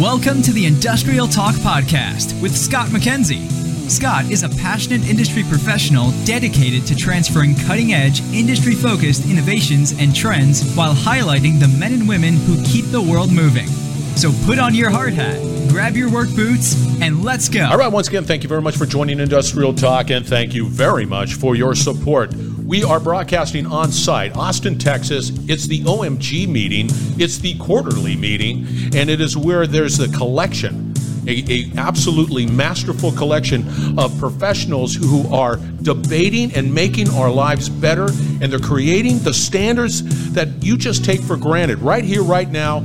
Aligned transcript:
Welcome 0.00 0.42
to 0.42 0.52
the 0.52 0.66
Industrial 0.66 1.26
Talk 1.26 1.56
Podcast 1.56 2.40
with 2.40 2.56
Scott 2.56 2.90
McKenzie. 2.90 3.50
Scott 3.90 4.30
is 4.30 4.44
a 4.44 4.48
passionate 4.48 5.04
industry 5.08 5.42
professional 5.42 6.12
dedicated 6.24 6.86
to 6.86 6.94
transferring 6.94 7.56
cutting 7.66 7.92
edge, 7.92 8.20
industry 8.32 8.74
focused 8.74 9.28
innovations 9.28 9.90
and 9.98 10.14
trends 10.14 10.72
while 10.76 10.94
highlighting 10.94 11.58
the 11.58 11.66
men 11.80 11.94
and 11.94 12.08
women 12.08 12.34
who 12.34 12.62
keep 12.64 12.84
the 12.86 13.02
world 13.02 13.32
moving. 13.32 13.66
So 14.14 14.30
put 14.46 14.60
on 14.60 14.72
your 14.76 14.90
hard 14.90 15.14
hat, 15.14 15.40
grab 15.70 15.96
your 15.96 16.12
work 16.12 16.32
boots, 16.36 16.76
and 17.02 17.24
let's 17.24 17.48
go. 17.48 17.64
All 17.64 17.76
right, 17.76 17.90
once 17.90 18.06
again, 18.06 18.22
thank 18.22 18.44
you 18.44 18.48
very 18.48 18.62
much 18.62 18.76
for 18.76 18.86
joining 18.86 19.18
Industrial 19.18 19.74
Talk, 19.74 20.10
and 20.10 20.24
thank 20.24 20.54
you 20.54 20.68
very 20.68 21.06
much 21.06 21.34
for 21.34 21.56
your 21.56 21.74
support. 21.74 22.32
We 22.74 22.82
are 22.82 22.98
broadcasting 22.98 23.66
on 23.66 23.92
site, 23.92 24.36
Austin, 24.36 24.76
Texas. 24.80 25.30
It's 25.48 25.68
the 25.68 25.82
OMG 25.82 26.48
meeting, 26.48 26.88
it's 27.20 27.38
the 27.38 27.56
quarterly 27.58 28.16
meeting, 28.16 28.66
and 28.96 29.08
it 29.08 29.20
is 29.20 29.36
where 29.36 29.68
there's 29.68 30.00
a 30.00 30.08
collection 30.08 30.92
a, 31.28 31.44
a, 31.48 31.70
absolutely 31.76 32.46
masterful 32.46 33.12
collection 33.12 33.96
of 33.96 34.18
professionals 34.18 34.92
who 34.92 35.32
are 35.32 35.58
debating 35.82 36.52
and 36.56 36.74
making 36.74 37.08
our 37.10 37.30
lives 37.30 37.68
better 37.68 38.08
and 38.08 38.52
they're 38.52 38.58
creating 38.58 39.20
the 39.20 39.32
standards 39.32 40.32
that 40.32 40.48
you 40.60 40.76
just 40.76 41.04
take 41.04 41.20
for 41.20 41.36
granted. 41.36 41.78
Right 41.78 42.02
here 42.02 42.24
right 42.24 42.50
now 42.50 42.82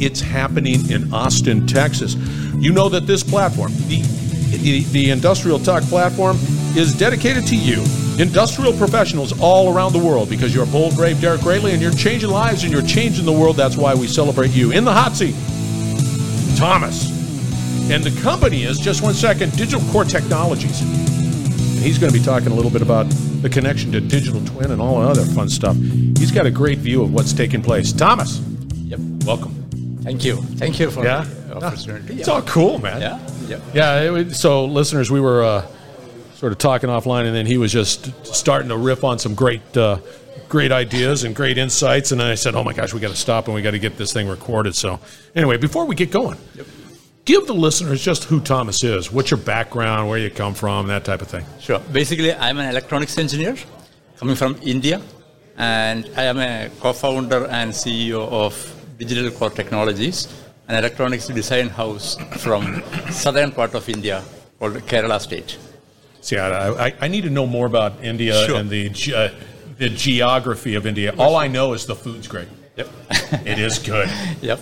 it's 0.00 0.20
happening 0.20 0.90
in 0.90 1.14
austin 1.14 1.68
texas. 1.68 2.16
You 2.56 2.72
know 2.72 2.88
that 2.88 3.06
this 3.06 3.22
platform 3.22 3.70
the, 3.86 4.02
the, 4.56 4.82
the 4.90 5.10
industrial 5.10 5.60
talk 5.60 5.84
platform 5.84 6.36
is 6.76 6.98
dedicated 6.98 7.46
to 7.46 7.56
you 7.56 7.84
industrial 8.18 8.72
professionals 8.74 9.38
all 9.40 9.74
around 9.74 9.92
the 9.92 9.98
world 9.98 10.28
because 10.28 10.54
you're 10.54 10.66
bold 10.66 10.94
brave 10.96 11.20
dare 11.20 11.38
greatly, 11.38 11.72
and 11.72 11.80
you're 11.82 11.92
changing 11.92 12.30
lives 12.30 12.64
and 12.64 12.72
you're 12.72 12.82
changing 12.82 13.24
the 13.24 13.32
world 13.32 13.56
that's 13.56 13.76
why 13.76 13.94
we 13.94 14.06
celebrate 14.06 14.50
you 14.50 14.72
in 14.72 14.84
the 14.84 14.92
hot 14.92 15.14
seat 15.14 15.34
thomas 16.58 17.20
and 17.90 18.04
the 18.04 18.20
company 18.22 18.62
is, 18.62 18.78
just 18.78 19.02
one 19.02 19.14
second, 19.14 19.50
Digital 19.56 19.80
Core 19.90 20.04
Technologies. 20.04 20.80
And 20.80 21.80
he's 21.80 21.98
going 21.98 22.12
to 22.12 22.16
be 22.16 22.24
talking 22.24 22.52
a 22.52 22.54
little 22.54 22.70
bit 22.70 22.82
about 22.82 23.06
the 23.42 23.48
connection 23.48 23.90
to 23.90 24.00
digital 24.00 24.44
twin 24.44 24.70
and 24.70 24.80
all 24.80 25.00
the 25.00 25.08
other 25.08 25.24
fun 25.24 25.48
stuff. 25.48 25.74
He's 25.76 26.30
got 26.30 26.46
a 26.46 26.52
great 26.52 26.78
view 26.78 27.02
of 27.02 27.12
what's 27.12 27.32
taking 27.32 27.62
place. 27.62 27.92
Thomas. 27.92 28.38
Yep. 28.38 29.00
Welcome. 29.26 29.54
Thank 30.04 30.24
you. 30.24 30.36
Thank 30.36 30.78
you 30.78 30.88
for 30.92 31.02
yeah? 31.02 31.26
the 31.48 31.56
opportunity. 31.56 32.20
It's 32.20 32.28
all 32.28 32.42
cool, 32.42 32.78
man. 32.78 33.00
Yeah. 33.00 33.28
Yep. 33.48 33.62
Yeah. 33.74 34.18
It, 34.18 34.34
so, 34.34 34.66
listeners, 34.66 35.10
we 35.10 35.20
were 35.20 35.42
uh, 35.42 35.66
sort 36.40 36.52
of 36.52 36.58
talking 36.58 36.88
offline, 36.88 37.26
and 37.26 37.36
then 37.36 37.46
he 37.46 37.58
was 37.58 37.70
just 37.70 38.26
starting 38.26 38.70
to 38.70 38.76
riff 38.76 39.04
on 39.04 39.18
some 39.18 39.34
great. 39.34 39.76
Uh, 39.76 39.98
great 40.48 40.72
ideas 40.72 41.22
and 41.22 41.36
great 41.36 41.58
insights, 41.58 42.10
and 42.10 42.20
then 42.20 42.26
I 42.26 42.34
said, 42.34 42.56
"Oh 42.56 42.64
my 42.64 42.72
gosh, 42.72 42.92
we 42.92 42.98
got 42.98 43.10
to 43.10 43.16
stop 43.16 43.46
and 43.46 43.54
we 43.54 43.62
got 43.62 43.70
to 43.70 43.78
get 43.78 43.96
this 43.96 44.12
thing 44.12 44.26
recorded." 44.26 44.74
So, 44.74 44.98
anyway, 45.36 45.58
before 45.58 45.84
we 45.84 45.94
get 45.94 46.10
going, 46.10 46.38
yep 46.56 46.66
give 47.24 47.46
the 47.46 47.54
listeners 47.54 48.02
just 48.02 48.24
who 48.24 48.40
Thomas 48.40 48.82
is. 48.82 49.12
What's 49.12 49.30
your 49.30 49.38
background, 49.38 50.08
where 50.08 50.18
you 50.18 50.30
come 50.30 50.54
from, 50.54 50.88
that 50.88 51.04
type 51.04 51.22
of 51.22 51.28
thing. 51.28 51.44
Sure. 51.60 51.78
Basically, 51.92 52.32
I'm 52.34 52.58
an 52.58 52.68
electronics 52.70 53.16
engineer 53.18 53.56
coming 54.18 54.36
from 54.36 54.56
India, 54.62 55.00
and 55.56 56.10
I 56.16 56.24
am 56.24 56.38
a 56.38 56.70
co-founder 56.80 57.46
and 57.46 57.70
CEO 57.72 58.28
of 58.28 58.52
Digital 58.98 59.30
Core 59.30 59.50
Technologies, 59.50 60.28
an 60.68 60.76
electronics 60.76 61.28
design 61.28 61.68
house 61.68 62.16
from 62.38 62.82
southern 63.10 63.52
part 63.52 63.74
of 63.74 63.88
India 63.88 64.22
called 64.58 64.74
Kerala 64.90 65.20
State. 65.20 65.58
See, 66.20 66.36
I, 66.36 66.88
I, 66.88 66.94
I 67.00 67.08
need 67.08 67.22
to 67.22 67.30
know 67.30 67.46
more 67.46 67.66
about 67.66 68.04
India 68.04 68.44
sure. 68.46 68.56
and 68.56 68.68
the 68.68 68.90
uh, 69.14 69.30
the 69.78 69.88
geography 69.88 70.74
of 70.74 70.86
India. 70.86 71.14
All 71.18 71.36
I 71.36 71.48
know 71.48 71.72
is 71.72 71.86
the 71.86 71.96
food's 71.96 72.28
great. 72.28 72.48
Yep. 72.76 72.88
it 73.46 73.58
is 73.58 73.78
good. 73.78 74.08
Yep. 74.42 74.60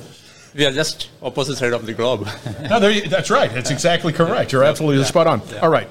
We 0.55 0.67
are 0.67 0.73
just 0.73 1.11
opposite 1.23 1.57
side 1.57 1.73
of 1.73 1.87
the 1.87 1.93
globe. 1.93 2.27
no, 2.69 2.81
that's 2.81 3.31
right. 3.31 3.53
That's 3.53 3.71
exactly 3.71 4.13
correct. 4.13 4.51
You're 4.51 4.65
absolutely 4.65 4.99
yeah. 4.99 5.05
spot 5.05 5.27
on. 5.27 5.43
Yeah. 5.51 5.59
All 5.59 5.69
right. 5.69 5.89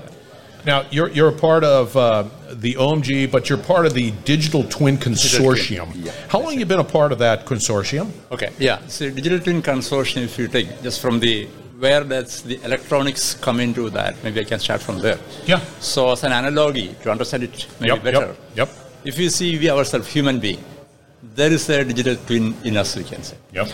Now 0.65 0.85
you're 0.91 1.09
you're 1.09 1.29
a 1.29 1.39
part 1.47 1.63
of 1.63 1.95
uh, 1.95 2.25
the 2.51 2.73
OMG, 2.73 3.31
but 3.31 3.49
you're 3.49 3.59
part 3.59 3.85
of 3.85 3.93
the 3.93 4.11
Digital 4.25 4.63
Twin 4.63 4.97
Consortium. 4.97 5.91
Yeah. 5.95 6.11
How 6.27 6.39
long 6.39 6.51
have 6.51 6.59
you 6.59 6.65
been 6.65 6.79
a 6.79 6.83
part 6.83 7.11
of 7.11 7.19
that 7.19 7.45
consortium? 7.45 8.11
Okay. 8.31 8.51
Yeah. 8.57 8.85
So 8.87 9.09
Digital 9.09 9.39
Twin 9.39 9.61
Consortium, 9.61 10.23
if 10.23 10.37
you 10.37 10.47
take 10.47 10.81
just 10.81 10.99
from 10.99 11.19
the 11.19 11.47
where 11.79 12.03
does 12.03 12.43
the 12.43 12.61
electronics 12.63 13.35
come 13.35 13.59
into 13.59 13.89
that? 13.91 14.15
Maybe 14.23 14.41
I 14.41 14.43
can 14.43 14.59
start 14.59 14.81
from 14.81 14.99
there. 14.99 15.19
Yeah. 15.45 15.59
So 15.79 16.11
as 16.11 16.23
an 16.23 16.31
analogy 16.31 16.95
to 17.03 17.11
understand 17.11 17.43
it 17.43 17.67
maybe 17.79 17.93
yep, 17.93 18.03
better. 18.03 18.27
Yep, 18.27 18.37
yep. 18.55 18.69
If 19.05 19.19
you 19.19 19.29
see 19.29 19.57
we 19.57 19.69
ourselves 19.69 20.07
human 20.07 20.39
being, 20.39 20.63
there 21.21 21.51
is 21.51 21.69
a 21.69 21.83
digital 21.83 22.15
twin 22.15 22.55
in 22.63 22.77
us. 22.77 22.95
We 22.95 23.03
can 23.03 23.23
say. 23.23 23.37
Yep 23.53 23.69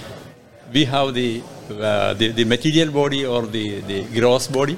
we 0.73 0.85
have 0.85 1.13
the, 1.13 1.41
uh, 1.69 2.13
the, 2.15 2.29
the, 2.29 2.43
material 2.43 2.91
body 2.91 3.25
or 3.25 3.43
the, 3.45 3.81
the 3.81 4.19
gross 4.19 4.47
body, 4.47 4.77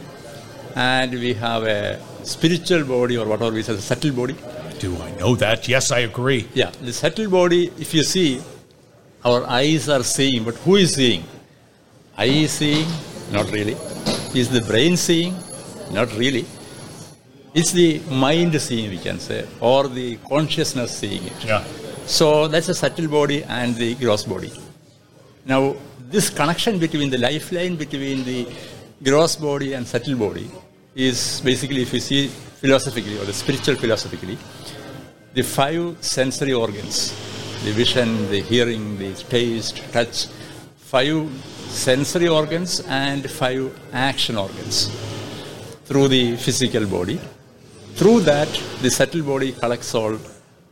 and 0.76 1.12
we 1.14 1.34
have 1.34 1.64
a 1.64 2.00
spiritual 2.24 2.84
body 2.84 3.18
or 3.18 3.26
whatever 3.26 3.52
we 3.52 3.64
say, 3.64 3.74
the 3.74 3.82
subtle 3.82 4.12
body. 4.12 4.36
Do 4.80 4.96
I 4.98 5.12
know 5.12 5.36
that? 5.38 5.68
Yes, 5.70 5.92
I 5.92 6.00
agree. 6.00 6.48
Yeah, 6.54 6.72
the 6.82 6.92
subtle 6.92 7.30
body, 7.30 7.72
if 7.80 7.94
you 7.94 8.04
see, 8.04 8.42
our 9.24 9.46
eyes 9.46 9.88
are 9.88 10.04
seeing, 10.04 10.44
but 10.44 10.56
who 10.56 10.76
is 10.76 10.96
seeing? 10.96 11.24
Eye 12.18 12.26
is 12.26 12.52
seeing? 12.52 12.88
Not 13.32 13.52
really. 13.52 13.76
Is 14.34 14.50
the 14.50 14.62
brain 14.62 14.98
seeing? 14.98 15.36
Not 15.92 16.12
really. 16.16 16.46
It's 17.54 17.72
the 17.72 18.00
mind 18.10 18.60
seeing, 18.62 18.90
we 18.90 18.98
can 18.98 19.20
say, 19.20 19.48
or 19.60 19.88
the 19.88 20.18
consciousness 20.30 20.98
seeing 20.98 21.24
it. 21.24 21.46
Yeah. 21.46 21.64
So 22.06 22.48
that's 22.48 22.68
the 22.68 22.74
subtle 22.74 23.08
body 23.08 23.44
and 23.44 23.76
the 23.76 23.96
gross 23.96 24.24
body. 24.24 24.52
Now, 25.46 25.76
this 26.10 26.30
connection 26.30 26.80
between 26.80 27.10
the 27.10 27.18
lifeline 27.18 27.76
between 27.76 28.24
the 28.24 28.48
gross 29.04 29.36
body 29.36 29.74
and 29.74 29.88
subtle 29.88 30.16
body 30.16 30.50
is 30.96 31.42
basically, 31.42 31.82
if 31.82 31.94
you 31.94 32.00
see 32.00 32.28
philosophically 32.28 33.18
or 33.20 33.26
the 33.26 33.34
spiritual 33.34 33.76
philosophically, 33.76 34.38
the 35.34 35.42
five 35.42 35.98
sensory 36.02 36.54
organs 36.54 37.14
the 37.66 37.72
vision, 37.72 38.30
the 38.30 38.42
hearing, 38.42 38.96
the 39.00 39.12
taste, 39.24 39.82
touch, 39.92 40.28
five 40.92 41.18
sensory 41.86 42.28
organs 42.28 42.80
and 42.88 43.30
five 43.30 43.64
action 43.94 44.38
organs 44.38 44.78
through 45.86 46.08
the 46.08 46.36
physical 46.38 46.86
body. 46.86 47.20
Through 47.96 48.22
that, 48.22 48.50
the 48.82 48.90
subtle 48.90 49.24
body 49.24 49.52
collects 49.54 49.94
all 49.96 50.18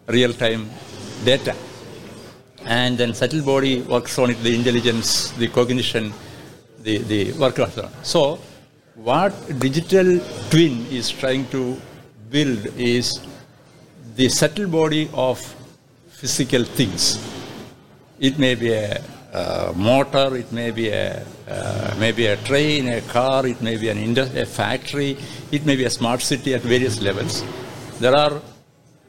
real 0.08 0.34
time 0.34 0.70
data 1.26 1.56
and 2.66 2.98
then 2.98 3.14
subtle 3.14 3.44
body 3.44 3.82
works 3.82 4.18
on 4.20 4.30
it, 4.32 4.42
the 4.44 4.54
intelligence, 4.56 5.32
the 5.32 5.48
cognition, 5.48 6.14
the, 6.80 6.98
the 7.00 7.32
work. 7.34 7.60
So, 8.04 8.40
what 8.96 9.34
digital 9.60 10.20
twin 10.50 10.86
is 10.88 11.10
trying 11.10 11.48
to 11.50 11.80
build 12.30 12.66
is 12.78 13.20
the 14.16 14.30
subtle 14.30 14.68
body 14.68 15.10
of 15.14 15.40
physical 16.10 16.64
things. 16.64 17.20
It 18.20 18.38
may 18.38 18.56
be 18.56 18.72
a, 18.72 19.04
a 19.34 19.74
motor, 19.76 20.36
it 20.36 20.52
may 20.52 20.72
be 20.72 20.90
a 20.90 21.26
uh, 21.48 21.96
maybe 22.00 22.28
a 22.28 22.38
train, 22.38 22.88
a 22.88 23.02
car, 23.02 23.46
it 23.46 23.62
may 23.62 23.78
be 23.78 23.90
an 23.90 23.98
industry, 23.98 24.42
a 24.42 24.46
factory, 24.46 25.18
it 25.52 25.66
may 25.66 25.76
be 25.76 25.86
a 25.86 25.90
smart 25.90 26.22
city 26.22 26.54
at 26.54 26.62
various 26.62 27.02
levels. 27.02 27.44
There 28.00 28.16
are 28.16 28.42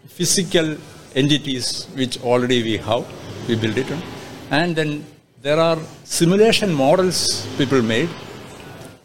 physical 0.08 0.76
entities 1.14 1.86
which 1.94 2.20
already 2.22 2.62
we 2.62 2.76
have 2.78 3.06
we 3.48 3.56
build 3.56 3.76
it 3.76 3.90
on. 3.90 4.02
And 4.50 4.74
then 4.74 5.04
there 5.42 5.60
are 5.60 5.78
simulation 6.04 6.72
models 6.72 7.46
people 7.58 7.82
made, 7.82 8.08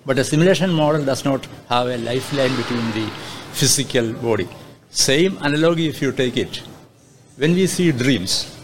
but 0.06 0.18
a 0.18 0.24
simulation 0.24 0.72
model 0.72 1.04
does 1.04 1.26
not 1.26 1.46
have 1.68 1.88
a 1.88 1.98
lifeline 1.98 2.56
between 2.56 2.92
the 2.92 3.10
physical 3.52 4.14
body. 4.14 4.48
Same 4.90 5.38
analogy 5.42 5.88
if 5.88 6.02
you 6.02 6.12
take 6.12 6.38
it. 6.38 6.58
When 7.38 7.54
we 7.54 7.68
see 7.68 7.92
dreams, 7.92 8.59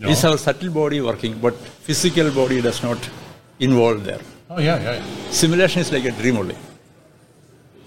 no. 0.00 0.08
is 0.08 0.24
our 0.24 0.38
subtle 0.38 0.70
body 0.70 1.00
working, 1.00 1.38
but 1.38 1.54
physical 1.54 2.30
body 2.30 2.60
does 2.62 2.82
not 2.82 3.10
involve 3.58 4.04
there. 4.04 4.20
Oh 4.48 4.58
yeah, 4.58 4.80
yeah. 4.80 5.04
Simulation 5.30 5.82
is 5.82 5.92
like 5.92 6.04
a 6.04 6.12
dream 6.12 6.38
only. 6.38 6.56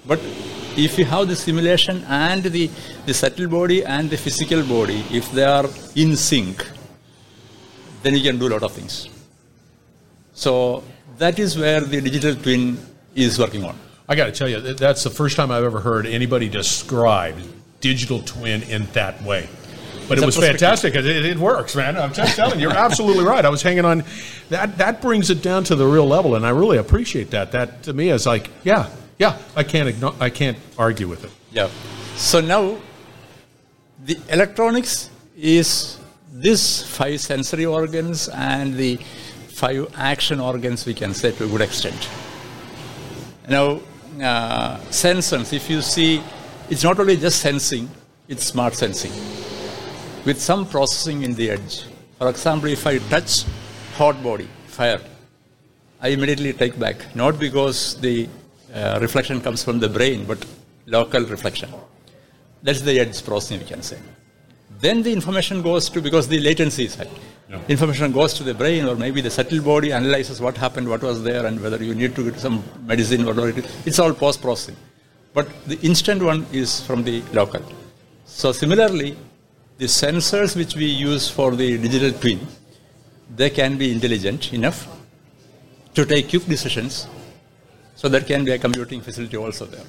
But 0.05 0.19
if 0.77 0.97
you 0.97 1.05
have 1.05 1.27
the 1.27 1.35
simulation 1.35 2.03
and 2.07 2.43
the, 2.43 2.69
the 3.05 3.13
subtle 3.13 3.47
body 3.47 3.83
and 3.83 4.09
the 4.09 4.17
physical 4.17 4.63
body, 4.63 5.03
if 5.11 5.31
they 5.31 5.43
are 5.43 5.65
in 5.95 6.15
sync, 6.15 6.65
then 8.03 8.15
you 8.15 8.21
can 8.21 8.37
do 8.37 8.47
a 8.47 8.51
lot 8.53 8.63
of 8.63 8.71
things. 8.71 9.09
So 10.33 10.83
that 11.17 11.39
is 11.39 11.57
where 11.57 11.81
the 11.81 12.01
digital 12.01 12.35
twin 12.35 12.77
is 13.15 13.39
working 13.39 13.63
on. 13.63 13.77
I 14.07 14.15
got 14.15 14.25
to 14.25 14.31
tell 14.31 14.49
you, 14.49 14.59
that's 14.59 15.03
the 15.03 15.09
first 15.09 15.37
time 15.37 15.51
I've 15.51 15.63
ever 15.63 15.79
heard 15.79 16.05
anybody 16.05 16.49
describe 16.49 17.37
digital 17.79 18.21
twin 18.21 18.63
in 18.63 18.85
that 18.93 19.21
way. 19.23 19.47
But 20.07 20.17
it 20.17 20.25
was 20.25 20.37
fantastic. 20.37 20.95
It, 20.95 21.05
it, 21.05 21.37
works, 21.37 21.75
man. 21.75 21.97
I'm 21.97 22.13
just 22.13 22.35
telling 22.35 22.59
you, 22.59 22.67
you're 22.67 22.77
absolutely 22.77 23.25
right. 23.25 23.43
I 23.45 23.49
was 23.49 23.61
hanging 23.61 23.85
on. 23.85 24.03
That 24.49 24.77
that 24.77 25.01
brings 25.01 25.29
it 25.29 25.41
down 25.41 25.63
to 25.65 25.75
the 25.75 25.85
real 25.85 26.07
level, 26.07 26.35
and 26.35 26.45
I 26.45 26.49
really 26.49 26.77
appreciate 26.77 27.31
that. 27.31 27.51
That 27.51 27.83
to 27.83 27.93
me 27.93 28.09
is 28.09 28.25
like, 28.25 28.49
yeah, 28.63 28.89
yeah. 29.17 29.37
I 29.55 29.63
can't 29.63 29.87
ignore, 29.87 30.13
I 30.19 30.29
can't 30.29 30.57
argue 30.77 31.07
with 31.07 31.23
it. 31.23 31.31
Yeah. 31.51 31.69
So 32.15 32.41
now, 32.41 32.77
the 34.03 34.17
electronics 34.29 35.09
is 35.37 35.99
these 36.31 36.83
five 36.83 37.21
sensory 37.21 37.65
organs 37.65 38.27
and 38.29 38.75
the 38.75 38.97
five 39.47 39.87
action 39.95 40.39
organs, 40.39 40.85
we 40.85 40.93
can 40.93 41.13
say 41.13 41.31
to 41.31 41.45
a 41.45 41.47
good 41.47 41.61
extent. 41.61 42.09
Now, 43.47 43.81
uh, 44.21 44.77
sensors, 44.89 45.53
if 45.53 45.69
you 45.69 45.81
see, 45.81 46.21
it's 46.69 46.83
not 46.83 46.99
only 46.99 47.17
just 47.17 47.39
sensing, 47.39 47.89
it's 48.27 48.43
smart 48.45 48.75
sensing 48.75 49.11
with 50.25 50.41
some 50.41 50.65
processing 50.65 51.23
in 51.23 51.33
the 51.33 51.51
edge. 51.51 51.85
For 52.17 52.29
example, 52.29 52.69
if 52.69 52.85
I 52.87 52.97
touch 52.97 53.43
hot 53.95 54.21
body, 54.23 54.47
fire, 54.67 55.01
I 56.01 56.09
immediately 56.09 56.53
take 56.53 56.77
back, 56.79 57.15
not 57.15 57.39
because 57.39 57.99
the 57.99 58.27
uh, 58.73 58.99
reflection 59.01 59.41
comes 59.41 59.63
from 59.63 59.79
the 59.79 59.89
brain, 59.89 60.25
but 60.25 60.45
local 60.85 61.23
reflection. 61.25 61.69
That's 62.61 62.81
the 62.81 62.99
edge 62.99 63.23
processing, 63.23 63.59
we 63.59 63.65
can 63.65 63.81
say. 63.81 63.97
Then 64.79 65.03
the 65.03 65.13
information 65.13 65.61
goes 65.61 65.89
to, 65.89 66.01
because 66.01 66.27
the 66.27 66.39
latency 66.39 66.85
is 66.85 66.95
high, 66.95 67.07
yeah. 67.49 67.61
information 67.67 68.11
goes 68.11 68.33
to 68.35 68.43
the 68.43 68.53
brain 68.53 68.85
or 68.85 68.95
maybe 68.95 69.21
the 69.21 69.29
subtle 69.29 69.61
body 69.61 69.91
analyzes 69.91 70.41
what 70.41 70.57
happened, 70.57 70.89
what 70.89 71.01
was 71.01 71.23
there, 71.23 71.45
and 71.45 71.61
whether 71.61 71.81
you 71.83 71.93
need 71.93 72.15
to 72.15 72.31
get 72.31 72.39
some 72.39 72.63
medicine, 72.85 73.25
whatever 73.25 73.49
it 73.49 73.57
is. 73.59 73.87
It's 73.87 73.99
all 73.99 74.13
post 74.13 74.41
processing. 74.41 74.75
But 75.33 75.47
the 75.67 75.79
instant 75.81 76.21
one 76.21 76.45
is 76.51 76.81
from 76.81 77.03
the 77.03 77.21
local. 77.33 77.61
So 78.25 78.51
similarly, 78.51 79.17
the 79.83 79.89
sensors 79.89 80.55
which 80.55 80.75
we 80.81 80.85
use 80.85 81.29
for 81.37 81.49
the 81.61 81.77
digital 81.77 82.11
twin, 82.21 82.39
they 83.39 83.49
can 83.49 83.77
be 83.77 83.91
intelligent 83.91 84.53
enough 84.53 84.77
to 85.93 86.05
take 86.05 86.29
quick 86.29 86.45
decisions. 86.45 87.05
So 87.95 88.07
there 88.07 88.21
can 88.21 88.45
be 88.45 88.51
a 88.51 88.57
computing 88.57 89.01
facility 89.01 89.35
also 89.35 89.65
there. 89.65 89.87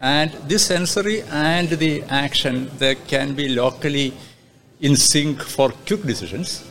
And 0.00 0.30
this 0.50 0.66
sensory 0.66 1.22
and 1.22 1.68
the 1.68 2.04
action, 2.04 2.70
they 2.78 2.94
can 2.94 3.34
be 3.34 3.48
locally 3.48 4.14
in 4.80 4.94
sync 4.94 5.42
for 5.42 5.70
quick 5.88 6.02
decisions. 6.02 6.64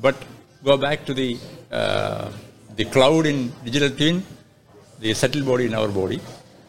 But 0.00 0.16
go 0.64 0.78
back 0.78 1.04
to 1.04 1.12
the, 1.12 1.36
uh, 1.70 2.32
the 2.74 2.86
cloud 2.86 3.26
in 3.26 3.52
digital 3.66 3.90
twin, 3.90 4.24
the 4.98 5.12
subtle 5.12 5.44
body 5.44 5.66
in 5.66 5.74
our 5.74 5.88
body, 5.88 6.20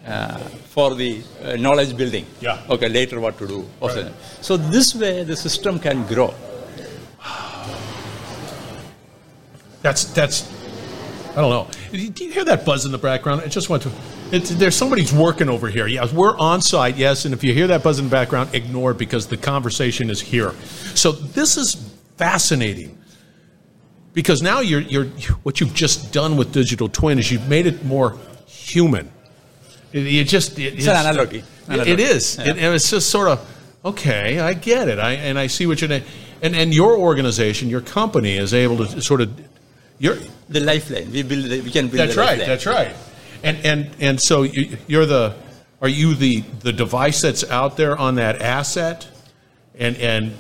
uh, 0.05 0.38
for 0.38 0.95
the 0.95 1.21
uh, 1.41 1.55
knowledge 1.55 1.95
building. 1.95 2.25
Yeah. 2.41 2.61
Okay, 2.69 2.89
later 2.89 3.19
what 3.19 3.38
to 3.38 3.47
do. 3.47 3.69
Right. 3.81 4.11
So 4.41 4.57
this 4.57 4.95
way 4.95 5.23
the 5.23 5.35
system 5.35 5.79
can 5.79 6.05
grow. 6.05 6.33
That's, 9.81 10.05
that's, 10.05 10.50
I 11.31 11.41
don't 11.41 11.50
know. 11.50 11.67
Do 11.91 12.23
you 12.25 12.31
hear 12.31 12.45
that 12.45 12.65
buzz 12.65 12.85
in 12.85 12.94
the 12.94 12.97
background? 12.97 13.41
It 13.41 13.50
just 13.50 13.69
went 13.69 13.83
to 13.83 13.91
it's, 14.33 14.50
there's 14.50 14.75
somebody's 14.75 15.13
working 15.13 15.47
over 15.47 15.69
here. 15.69 15.85
Yes, 15.85 16.11
we're 16.11 16.35
on 16.39 16.59
site. 16.59 16.97
Yes, 16.97 17.25
and 17.25 17.35
if 17.35 17.44
you 17.44 17.53
hear 17.53 17.67
that 17.67 17.83
buzz 17.83 17.99
in 17.99 18.06
the 18.06 18.11
background, 18.11 18.49
ignore 18.53 18.91
it 18.91 18.97
because 18.97 19.27
the 19.27 19.38
conversation 19.38 20.09
is 20.09 20.19
here. 20.19 20.53
So 20.95 21.11
this 21.11 21.56
is 21.56 21.75
fascinating 22.17 22.97
because 24.13 24.41
now 24.41 24.61
you're, 24.61 24.81
you're 24.81 25.06
what 25.44 25.59
you've 25.59 25.75
just 25.75 26.11
done 26.11 26.35
with 26.35 26.51
digital 26.51 26.89
twin 26.89 27.19
is 27.19 27.31
you've 27.31 27.47
made 27.47 27.67
it 27.67 27.85
more 27.85 28.17
human. 28.47 29.11
It, 29.94 30.24
just 30.25 30.57
it, 30.57 30.63
it's, 30.63 30.75
it's, 30.80 30.88
an 30.88 31.06
analogy. 31.06 31.44
analogy. 31.68 31.92
It 31.92 32.00
is. 32.00 32.38
Yeah. 32.38 32.51
It, 32.51 32.57
it's 32.57 32.90
just 32.90 33.10
sort 33.10 33.28
of 33.28 33.40
okay. 33.86 34.40
I 34.40 34.54
get 34.54 34.88
it. 34.88 35.00
I 35.00 35.13
and 35.13 35.38
I 35.38 35.48
see 35.48 35.68
what 35.68 35.81
you're. 35.81 36.01
And 36.42 36.56
and 36.56 36.74
your 36.74 36.98
organization, 36.98 37.69
your 37.69 37.81
company, 37.81 38.38
is 38.38 38.54
able 38.54 38.86
to 38.86 39.01
sort 39.01 39.22
of. 39.22 39.31
You're, 40.00 40.18
the 40.50 40.60
lifeline. 40.60 41.12
We 41.12 41.24
build. 41.24 41.50
We 41.50 41.72
can 41.72 41.88
build. 41.88 42.00
That's 42.00 42.18
right. 42.18 42.40
Lifeline. 42.40 42.48
That's 42.48 42.66
right. 42.66 42.95
And 43.44 43.57
and 43.66 43.92
and 44.00 44.22
so 44.22 44.44
you're 44.44 45.06
the 45.06 45.36
are 45.81 45.88
you 45.88 46.16
the 46.16 46.42
the 46.62 46.74
device 46.74 47.22
that's 47.22 47.44
out 47.50 47.78
there 47.78 47.98
on 47.98 48.16
that 48.16 48.42
asset, 48.42 49.07
and 49.78 49.95
and 49.98 50.38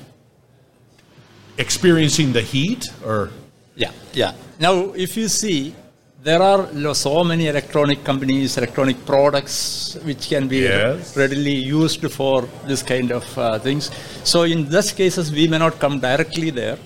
experiencing 1.57 2.33
the 2.33 2.41
heat 2.41 2.87
or 3.05 3.29
yeah 3.75 3.91
yeah. 4.13 4.33
Now 4.59 4.93
if 4.93 5.15
you 5.15 5.27
see 5.27 5.75
there 6.23 6.41
are 6.41 6.93
so 6.93 7.23
many 7.23 7.47
electronic 7.47 8.03
companies, 8.05 8.57
electronic 8.57 9.05
products 9.05 9.97
which 10.03 10.29
can 10.29 10.47
be 10.47 10.59
yes. 10.59 11.17
readily 11.17 11.55
used 11.55 12.09
for 12.11 12.47
this 12.65 12.81
kind 12.81 13.11
of 13.11 13.37
uh, 13.37 13.59
things. 13.59 13.91
So 14.23 14.43
in 14.43 14.69
those 14.69 14.91
cases, 14.93 15.31
we 15.31 15.47
may 15.49 15.57
not 15.57 15.79
come 15.79 15.99
directly 15.99 16.49
there 16.49 16.77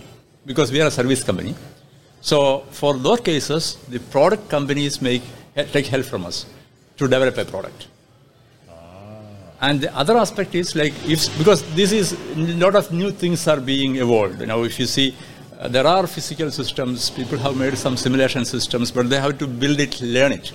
because 0.45 0.71
we 0.71 0.81
are 0.81 0.87
a 0.87 0.91
service 0.91 1.23
company. 1.23 1.53
So 2.21 2.61
for 2.71 2.97
those 2.97 3.19
cases, 3.19 3.75
the 3.89 3.99
product 3.99 4.49
companies 4.49 5.01
make 5.01 5.21
take 5.55 5.85
help 5.87 6.05
from 6.05 6.25
us 6.25 6.45
to 6.97 7.07
develop 7.07 7.37
a 7.37 7.45
product. 7.45 7.87
Ah. 8.69 8.75
And 9.61 9.81
the 9.81 9.95
other 9.95 10.17
aspect 10.17 10.55
is 10.55 10.75
like 10.75 10.93
if 11.07 11.37
because 11.37 11.61
this 11.75 11.91
is 11.91 12.13
a 12.13 12.53
lot 12.65 12.75
of 12.75 12.91
new 12.91 13.11
things 13.11 13.47
are 13.47 13.59
being 13.59 13.97
evolved. 13.97 14.39
You 14.41 14.47
know, 14.47 14.63
if 14.63 14.79
you 14.79 14.87
see, 14.87 15.15
uh, 15.59 15.67
there 15.67 15.87
are 15.87 16.05
physical 16.05 16.51
systems. 16.51 17.09
People 17.09 17.37
have 17.39 17.57
made 17.57 17.77
some 17.77 17.97
simulation 17.97 18.45
systems, 18.45 18.91
but 18.91 19.09
they 19.09 19.19
have 19.19 19.37
to 19.39 19.47
build 19.47 19.79
it, 19.79 19.99
learn 20.01 20.31
it. 20.31 20.53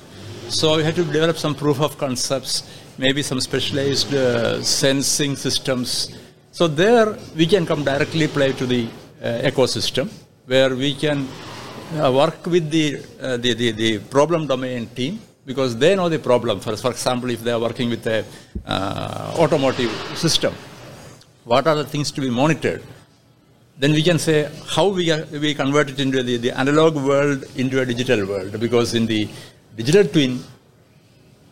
So 0.48 0.76
we 0.76 0.84
have 0.84 0.94
to 0.94 1.04
develop 1.04 1.38
some 1.38 1.54
proof 1.54 1.80
of 1.80 1.98
concepts, 1.98 2.62
maybe 2.98 3.22
some 3.22 3.40
specialized 3.40 4.14
uh, 4.14 4.62
sensing 4.62 5.34
systems. 5.34 6.16
So 6.52 6.68
there 6.68 7.16
we 7.34 7.46
can 7.46 7.66
come 7.66 7.82
directly 7.82 8.28
play 8.28 8.52
to 8.52 8.66
the 8.66 8.86
uh, 9.20 9.50
ecosystem 9.50 10.10
where 10.46 10.74
we 10.76 10.94
can 10.94 11.26
uh, 11.96 12.12
work 12.12 12.46
with 12.46 12.70
the, 12.70 12.98
uh, 13.20 13.36
the, 13.38 13.54
the, 13.54 13.70
the, 13.72 13.98
problem 13.98 14.46
domain 14.46 14.86
team 14.88 15.20
because 15.46 15.76
they 15.76 15.96
know 15.96 16.08
the 16.08 16.18
problem. 16.18 16.60
For, 16.60 16.76
for 16.76 16.90
example, 16.90 17.30
if 17.30 17.40
they 17.40 17.52
are 17.52 17.60
working 17.60 17.90
with 17.90 18.06
a 18.06 18.24
automotive 19.36 19.90
system, 20.16 20.54
what 21.44 21.66
are 21.66 21.74
the 21.74 21.84
things 21.84 22.12
to 22.12 22.20
be 22.20 22.30
monitored? 22.30 22.82
Then 23.78 23.92
we 23.92 24.02
can 24.02 24.18
say 24.18 24.50
how 24.66 24.88
we, 24.88 25.10
are, 25.10 25.24
we 25.32 25.54
convert 25.54 25.90
it 25.90 25.98
into 25.98 26.22
the, 26.22 26.36
the 26.36 26.50
analog 26.58 26.94
world 26.94 27.44
into 27.56 27.80
a 27.80 27.86
digital 27.86 28.26
world 28.26 28.60
because 28.60 28.94
in 28.94 29.06
the 29.06 29.28
digital 29.76 30.04
twin, 30.04 30.40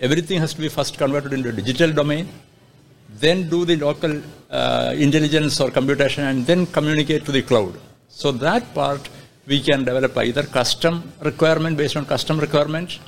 everything 0.00 0.38
has 0.38 0.54
to 0.54 0.60
be 0.60 0.68
first 0.68 0.98
converted 0.98 1.32
into 1.32 1.48
a 1.48 1.52
digital 1.52 1.92
domain, 1.92 2.28
then 3.18 3.48
do 3.48 3.64
the 3.64 3.76
local 3.76 4.20
uh, 4.50 4.94
intelligence 4.96 5.60
or 5.60 5.70
computation, 5.70 6.24
and 6.24 6.46
then 6.46 6.66
communicate 6.66 7.24
to 7.24 7.32
the 7.32 7.42
cloud. 7.42 7.74
So 8.08 8.32
that 8.32 8.74
part 8.74 9.08
we 9.46 9.60
can 9.60 9.84
develop 9.84 10.16
either 10.16 10.42
custom 10.44 11.12
requirement 11.22 11.76
based 11.76 11.96
on 11.96 12.04
custom 12.06 12.38
requirement 12.38 12.98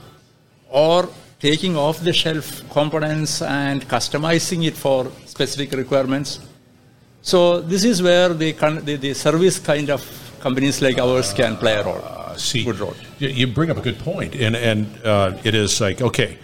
or 0.69 1.09
taking 1.39 1.77
off 1.77 2.01
the 2.01 2.13
shelf 2.13 2.69
components 2.71 3.43
and 3.43 3.87
customizing 3.89 4.65
it 4.67 4.75
for 4.75 5.11
specific 5.27 5.73
requirements. 5.73 6.41
So 7.23 7.61
this 7.61 7.85
is 7.85 8.03
where 8.03 8.31
the, 8.31 8.53
the, 8.85 8.97
the 8.97 9.15
service 9.15 9.59
kind 9.59 9.91
of 9.91 10.03
companies 10.41 10.83
like 10.83 10.99
ours 10.99 11.33
can 11.33 11.57
play 11.57 11.75
a 11.75 11.85
role. 11.85 12.03
Uh, 12.03 12.37
see, 12.37 12.65
good 12.65 12.81
role. 12.81 12.95
You 13.19 13.47
bring 13.47 13.71
up 13.71 13.77
a 13.77 13.81
good 13.81 13.99
point, 13.99 14.35
and 14.35 14.57
and 14.57 14.87
uh, 15.05 15.39
it 15.45 15.55
is 15.55 15.81
like 15.81 16.03
okay, 16.03 16.39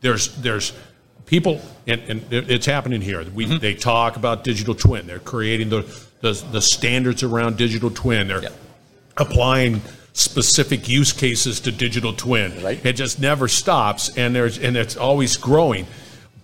there's 0.00 0.34
there's 0.36 0.72
people, 1.26 1.60
and, 1.86 2.00
and 2.02 2.32
it's 2.32 2.66
happening 2.66 3.00
here. 3.00 3.24
We, 3.34 3.46
mm-hmm. 3.46 3.58
They 3.58 3.74
talk 3.74 4.16
about 4.16 4.44
digital 4.44 4.74
twin. 4.74 5.06
They're 5.06 5.18
creating 5.18 5.70
the 5.70 5.82
the, 6.20 6.32
the 6.52 6.62
standards 6.62 7.24
around 7.24 7.56
digital 7.56 7.90
twin. 7.90 8.28
They're 8.28 8.42
yep 8.42 8.52
applying 9.16 9.82
specific 10.12 10.88
use 10.88 11.12
cases 11.12 11.60
to 11.60 11.72
digital 11.72 12.12
twin. 12.12 12.62
Right. 12.62 12.84
It 12.84 12.94
just 12.94 13.20
never 13.20 13.48
stops, 13.48 14.16
and 14.16 14.34
there's 14.34 14.58
and 14.58 14.76
it's 14.76 14.96
always 14.96 15.36
growing. 15.36 15.86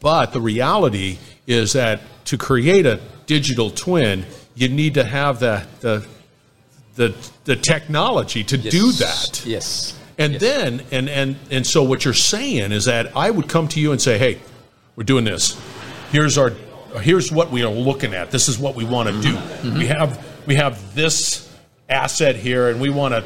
But 0.01 0.33
the 0.33 0.41
reality 0.41 1.19
is 1.47 1.73
that 1.73 2.01
to 2.27 2.39
create 2.39 2.87
a 2.87 3.01
digital 3.29 3.71
twin, 3.71 4.27
you 4.57 4.69
need 4.69 4.95
to 4.95 5.05
have 5.05 5.39
the 5.39 5.65
the 5.81 6.05
the, 6.97 7.15
the 7.45 7.55
technology 7.55 8.43
to 8.43 8.57
yes. 8.57 8.73
do 8.73 8.91
that. 8.93 9.47
Yes. 9.47 9.97
And 10.19 10.33
yes. 10.33 10.41
then 10.43 10.83
and 10.91 11.09
and 11.09 11.37
and 11.53 11.65
so 11.65 11.85
what 11.85 12.05
you're 12.05 12.13
saying 12.13 12.73
is 12.73 12.87
that 12.87 13.17
I 13.17 13.31
would 13.31 13.49
come 13.49 13.69
to 13.69 13.81
you 13.81 13.93
and 13.93 14.03
say, 14.03 14.19
"Hey, 14.19 14.41
we're 14.97 15.05
doing 15.05 15.25
this. 15.25 15.57
Here's 16.11 16.37
our 16.37 16.55
here's 17.01 17.31
what 17.31 17.53
we 17.53 17.63
are 17.63 17.71
looking 17.71 18.15
at. 18.15 18.33
This 18.33 18.49
is 18.49 18.59
what 18.59 18.75
we 18.75 18.85
want 18.85 19.09
to 19.09 19.21
do. 19.21 19.35
Mm-hmm. 19.35 19.79
We 19.79 19.87
have 19.87 20.27
we 20.47 20.57
have 20.57 20.95
this 20.97 21.49
asset 21.89 22.35
here 22.35 22.69
and 22.69 22.81
we 22.81 22.91
want 22.91 23.15
to 23.15 23.25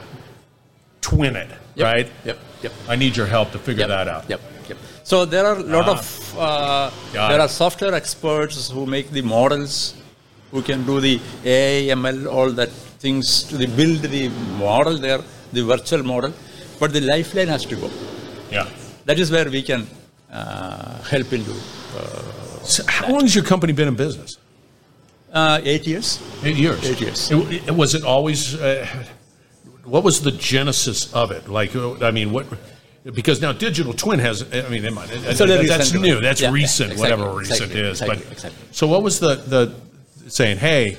twin 1.00 1.36
it, 1.36 1.50
yep. 1.74 1.84
right? 1.84 2.12
Yep. 2.24 2.38
Yep. 2.62 2.72
I 2.88 2.96
need 2.96 3.16
your 3.16 3.26
help 3.26 3.52
to 3.52 3.58
figure 3.58 3.80
yep. 3.80 3.88
that 3.88 4.08
out. 4.08 4.28
Yep. 4.28 4.40
Yep. 4.68 4.78
So 5.04 5.24
there 5.24 5.46
are 5.46 5.56
a 5.56 5.62
lot 5.62 5.88
uh, 5.88 5.92
of 5.92 6.38
uh, 6.38 6.90
there 7.12 7.40
are 7.40 7.48
software 7.48 7.94
experts 7.94 8.70
who 8.70 8.86
make 8.86 9.10
the 9.10 9.22
models, 9.22 9.94
who 10.50 10.62
can 10.62 10.84
do 10.84 11.00
the 11.00 11.20
AI, 11.44 11.94
ML, 11.94 12.32
all 12.32 12.50
that 12.52 12.70
things 12.70 13.42
to 13.44 13.56
the 13.56 13.66
build 13.66 14.02
the 14.02 14.28
model 14.58 14.96
there, 14.96 15.20
the 15.52 15.64
virtual 15.64 16.02
model, 16.02 16.32
but 16.78 16.92
the 16.92 17.00
lifeline 17.00 17.48
has 17.48 17.64
to 17.66 17.76
go. 17.76 17.90
Yeah. 18.50 18.68
That 19.04 19.18
is 19.18 19.30
where 19.30 19.50
we 19.50 19.62
can 19.62 19.86
uh, 20.30 21.02
help 21.02 21.32
into. 21.32 21.50
Uh, 21.50 22.62
so 22.62 22.84
how 22.86 23.10
long 23.10 23.22
has 23.22 23.34
your 23.34 23.44
company 23.44 23.72
been 23.72 23.88
in 23.88 23.96
business? 23.96 24.38
Uh, 25.32 25.60
eight 25.64 25.86
years. 25.86 26.22
Eight 26.44 26.56
years. 26.56 26.88
Eight 26.88 27.00
years. 27.00 27.30
It, 27.30 27.68
it, 27.68 27.74
was 27.74 27.94
it 27.94 28.04
always? 28.04 28.54
Uh, 28.54 28.86
what 29.84 30.04
was 30.04 30.20
the 30.22 30.30
genesis 30.30 31.12
of 31.12 31.30
it? 31.32 31.48
Like, 31.48 31.74
uh, 31.74 31.96
I 32.04 32.10
mean, 32.10 32.32
what? 32.32 32.46
Because 33.04 33.40
now 33.40 33.52
digital 33.52 33.92
twin 33.92 34.20
has. 34.20 34.42
I 34.52 34.68
mean, 34.68 34.82
so 35.34 35.46
that's 35.46 35.92
new. 35.92 36.20
That's 36.20 36.40
yeah, 36.40 36.52
recent. 36.52 36.92
Exactly, 36.92 37.16
whatever 37.16 37.36
recent 37.36 37.72
exactly, 37.72 37.80
is. 37.80 38.00
Exactly, 38.00 38.50
but 38.52 38.74
so 38.76 38.86
what 38.86 39.02
was 39.02 39.18
the 39.18 39.34
the 39.34 39.74
saying? 40.30 40.58
Hey, 40.58 40.96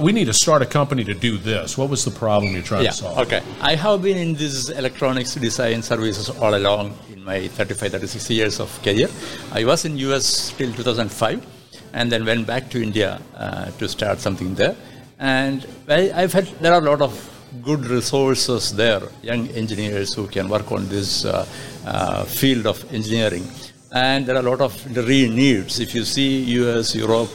We 0.00 0.12
need 0.12 0.26
to 0.26 0.34
start 0.34 0.60
a 0.60 0.66
company 0.66 1.04
to 1.04 1.14
do 1.14 1.38
this. 1.38 1.78
What 1.78 1.88
was 1.88 2.04
the 2.04 2.10
problem 2.10 2.52
you're 2.52 2.62
trying 2.62 2.84
yeah, 2.84 2.90
to 2.90 2.96
solve? 2.96 3.18
Okay. 3.18 3.40
I 3.62 3.74
have 3.76 4.02
been 4.02 4.18
in 4.18 4.34
this 4.34 4.68
electronics 4.68 5.34
design 5.34 5.82
services 5.82 6.28
all 6.28 6.54
along 6.54 6.98
in 7.10 7.24
my 7.24 7.48
35, 7.48 7.92
36 7.92 8.30
years 8.30 8.60
of 8.60 8.68
career. 8.82 9.08
I 9.52 9.64
was 9.64 9.86
in 9.86 9.96
US 9.96 10.52
till 10.52 10.70
2005 10.74 11.46
and 11.94 12.12
then 12.12 12.26
went 12.26 12.46
back 12.46 12.68
to 12.70 12.82
India 12.82 13.22
uh, 13.36 13.70
to 13.78 13.88
start 13.88 14.20
something 14.20 14.54
there. 14.54 14.76
And 15.18 15.66
I, 15.88 16.12
I've 16.14 16.34
had, 16.34 16.46
there 16.60 16.74
are 16.74 16.80
a 16.80 16.84
lot 16.84 17.00
of 17.00 17.12
good 17.62 17.86
resources 17.86 18.74
there, 18.74 19.02
young 19.22 19.48
engineers 19.48 20.14
who 20.14 20.26
can 20.26 20.48
work 20.48 20.70
on 20.72 20.88
this 20.88 21.24
uh, 21.24 21.46
uh, 21.84 22.24
field 22.24 22.66
of 22.66 22.92
engineering. 22.92 23.46
And 23.92 24.24
there 24.26 24.36
are 24.36 24.40
a 24.40 24.50
lot 24.50 24.60
of 24.60 24.72
real 24.96 25.32
needs. 25.32 25.80
If 25.80 25.94
you 25.94 26.04
see 26.04 26.42
US, 26.60 26.94
Europe, 26.94 27.30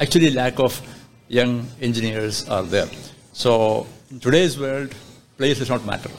actually 0.00 0.30
lack 0.30 0.58
of 0.58 0.80
young 1.28 1.66
engineers 1.80 2.48
are 2.48 2.62
there. 2.62 2.88
So 3.32 3.86
in 4.10 4.20
today's 4.20 4.58
world, 4.58 4.94
place 5.36 5.58
does 5.58 5.68
not 5.68 5.84
matter. 5.84 6.10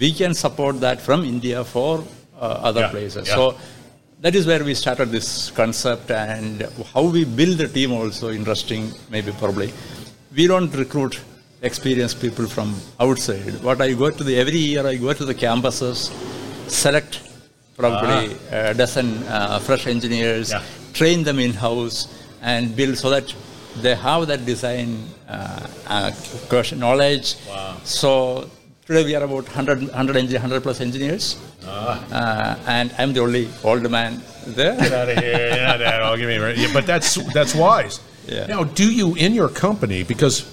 We 0.00 0.12
can 0.12 0.34
support 0.34 0.80
that 0.80 1.00
from 1.00 1.24
India 1.24 1.64
for 1.64 2.04
uh, 2.38 2.44
other 2.68 2.80
Yeah, 2.82 2.90
places. 2.90 3.28
yeah. 3.28 3.34
So 3.34 3.56
that 4.20 4.34
is 4.34 4.46
where 4.46 4.62
we 4.64 4.74
started 4.74 5.10
this 5.10 5.50
concept 5.50 6.10
and 6.10 6.62
how 6.92 7.02
we 7.02 7.24
build 7.24 7.58
the 7.58 7.68
team 7.68 7.92
also 7.92 8.30
interesting, 8.30 8.92
maybe 9.10 9.32
probably. 9.32 9.72
We 10.34 10.46
don't 10.46 10.70
recruit 10.74 11.20
experienced 11.62 12.20
people 12.20 12.46
from 12.46 12.74
outside. 13.00 13.62
What 13.62 13.80
I 13.80 13.92
go 13.94 14.10
to 14.10 14.24
the 14.24 14.36
every 14.38 14.56
year 14.58 14.86
I 14.86 14.96
go 14.96 15.12
to 15.12 15.24
the 15.24 15.34
campuses, 15.34 16.10
select 16.68 17.20
probably 17.76 18.36
a 18.50 18.74
dozen 18.74 19.22
uh, 19.28 19.58
fresh 19.58 19.86
engineers, 19.86 20.50
Yeah. 20.50 20.62
train 20.92 21.24
them 21.24 21.38
in 21.38 21.52
house, 21.52 22.08
and 22.42 22.74
build 22.76 22.96
so 22.98 23.10
that 23.10 23.32
they 23.82 23.94
have 23.94 24.26
that 24.28 24.44
design 24.46 25.04
uh, 25.28 25.66
uh, 25.88 26.10
knowledge. 26.76 27.34
Wow. 27.48 27.76
So 27.84 28.48
today 28.86 29.04
we 29.04 29.14
are 29.14 29.24
about 29.24 29.44
100, 29.44 29.80
100, 29.88 30.16
engi- 30.16 30.32
100 30.32 30.62
plus 30.62 30.80
engineers, 30.80 31.36
uh, 31.66 32.56
and 32.66 32.94
I'm 32.98 33.12
the 33.12 33.20
only 33.20 33.48
old 33.64 33.90
man 33.90 34.22
there. 34.46 34.76
Get 34.76 34.92
out 34.92 35.08
of 35.08 35.18
here! 35.18 35.48
Yeah, 35.54 35.76
Dad, 35.76 36.02
I'll 36.02 36.16
give 36.16 36.28
me. 36.28 36.36
Yeah, 36.62 36.72
but 36.72 36.86
that's 36.86 37.14
that's 37.34 37.54
wise. 37.54 38.00
Yeah. 38.26 38.46
Now, 38.46 38.64
do 38.64 38.90
you 38.90 39.14
in 39.16 39.34
your 39.34 39.48
company 39.48 40.02
because 40.02 40.44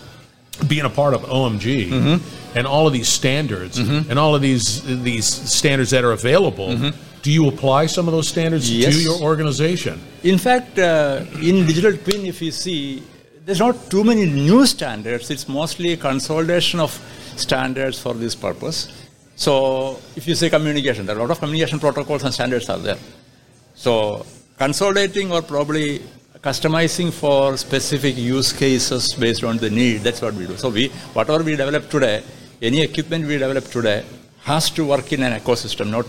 being 0.67 0.85
a 0.85 0.89
part 0.89 1.13
of 1.13 1.21
OMG 1.23 1.89
Mm-hmm. 1.89 2.57
and 2.57 2.67
all 2.67 2.85
of 2.87 2.93
these 2.93 3.09
standards 3.09 3.77
and 3.79 4.17
all 4.19 4.35
of 4.35 4.41
these 4.41 4.83
these 5.03 5.25
standards 5.25 5.89
that 5.91 6.03
are 6.03 6.11
available, 6.11 6.69
do 7.23 7.31
you 7.31 7.47
apply 7.47 7.87
some 7.87 8.07
of 8.07 8.13
those 8.13 8.27
standards 8.27 8.69
Mm-hmm. 8.69 8.81
Yes. 8.81 8.95
to 8.97 9.01
your 9.01 9.19
organization? 9.21 9.99
In 10.23 10.37
fact, 10.37 10.77
uh, 10.79 11.25
in 11.41 11.65
digital 11.65 11.97
twin, 11.97 12.25
if 12.25 12.41
you 12.41 12.51
see, 12.51 13.01
there's 13.45 13.59
not 13.59 13.89
too 13.89 14.03
many 14.03 14.25
new 14.25 14.65
standards. 14.65 15.29
It's 15.31 15.47
mostly 15.49 15.93
a 15.93 15.97
consolidation 15.97 16.79
of 16.79 16.91
standards 17.35 17.99
for 17.99 18.13
this 18.13 18.35
purpose. 18.35 18.87
So, 19.35 19.99
if 20.15 20.27
you 20.27 20.35
say 20.35 20.49
communication, 20.49 21.05
there 21.07 21.15
are 21.15 21.19
a 21.19 21.23
lot 21.23 21.31
of 21.31 21.39
communication 21.39 21.79
protocols 21.79 22.23
and 22.23 22.33
standards 22.33 22.69
are 22.69 22.77
there. 22.77 22.97
So, 23.75 24.25
consolidating 24.59 25.31
or 25.31 25.41
probably 25.41 26.01
customizing 26.43 27.11
for 27.11 27.55
specific 27.57 28.17
use 28.17 28.51
cases 28.51 29.13
based 29.13 29.43
on 29.43 29.57
the 29.57 29.69
need, 29.69 29.99
that's 30.01 30.21
what 30.21 30.33
we 30.33 30.45
do. 30.45 30.57
So, 30.57 30.69
we 30.69 30.89
whatever 31.13 31.43
we 31.43 31.55
develop 31.55 31.89
today, 31.89 32.21
any 32.61 32.81
equipment 32.81 33.25
we 33.25 33.37
develop 33.37 33.65
today 33.65 34.03
has 34.43 34.69
to 34.71 34.85
work 34.85 35.11
in 35.13 35.23
an 35.23 35.39
ecosystem, 35.39 35.89
not 35.89 36.05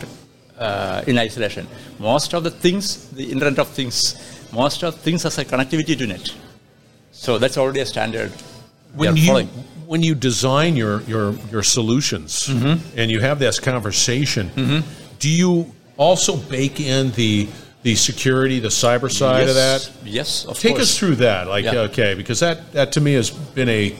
uh, 0.58 1.02
in 1.06 1.18
isolation. 1.18 1.66
Most 1.98 2.34
of 2.34 2.42
the 2.42 2.50
things, 2.50 3.08
the 3.10 3.30
Internet 3.30 3.60
of 3.60 3.68
Things, 3.68 4.16
most 4.52 4.82
of 4.82 4.96
things 4.96 5.22
has 5.22 5.38
a 5.38 5.44
connectivity 5.44 5.96
to 5.96 6.06
net. 6.06 6.28
So 7.12 7.38
that's 7.38 7.56
already 7.56 7.80
a 7.80 7.86
standard. 7.86 8.32
when 8.94 9.16
you 9.16 9.26
following. 9.26 9.48
when 9.86 10.02
you 10.02 10.14
design 10.14 10.76
your 10.76 11.02
your 11.02 11.34
your 11.52 11.62
solutions 11.62 12.48
Mm-hmm. 12.48 12.98
and 12.98 13.10
you 13.10 13.20
have 13.20 13.38
this 13.38 13.58
conversation, 13.60 14.50
do 15.20 15.28
you 15.28 15.72
also 15.96 16.36
bake 16.36 16.80
in 16.80 17.12
the 17.12 17.48
the 17.84 17.94
security, 17.94 18.58
the 18.60 18.68
cyber 18.68 19.10
side 19.10 19.48
of 19.48 19.54
that? 19.54 19.80
Yes, 20.02 20.14
Yes, 20.18 20.44
of 20.46 20.58
Take 20.58 20.76
course. 20.76 20.90
us 20.90 20.98
through 20.98 21.16
that, 21.16 21.46
like 21.46 21.64
Yeah. 21.64 21.88
okay, 21.88 22.14
because 22.14 22.40
that 22.40 22.72
that 22.72 22.90
to 22.92 23.00
me 23.00 23.12
has 23.14 23.30
been 23.30 23.68
a 23.68 23.94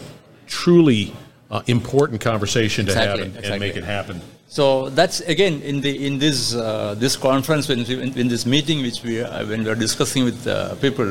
truly 0.47 1.12
uh, 1.50 1.62
important 1.67 2.21
conversation 2.21 2.87
to 2.87 2.95
have 2.95 3.03
Exactly, 3.03 3.23
and, 3.25 3.37
and 3.37 3.45
exactly. 3.45 3.69
make 3.69 3.76
it 3.76 3.85
happen. 3.85 4.21
So 4.49 4.88
that's 4.91 5.21
again 5.35 5.55
in 5.62 5.81
the 5.81 5.93
in 6.07 6.19
this 6.19 6.55
uh, 6.55 6.95
this 7.05 7.17
conference 7.17 7.69
when 7.69 7.81
in, 7.85 8.19
in 8.23 8.29
this 8.29 8.45
meeting 8.47 8.83
which 8.83 9.03
we 9.03 9.14
uh, 9.23 9.47
when 9.50 9.64
we 9.64 9.71
are 9.71 9.81
discussing 9.87 10.25
with 10.25 10.47
uh, 10.47 10.75
people, 10.76 11.09